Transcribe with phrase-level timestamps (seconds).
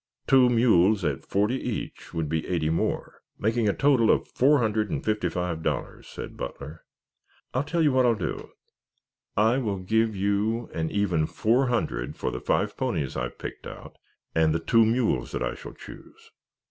[0.25, 4.89] Two mules at forty each would be eighty more, making a total of four hundred
[4.89, 6.85] and fifty five dollars," said Butler.
[7.53, 8.51] "I'll tell you what I will do.
[9.37, 13.67] I will give you an even four hundred for the five ponies I have picked
[13.67, 13.95] out
[14.33, 16.31] and the two mules that I shall choose."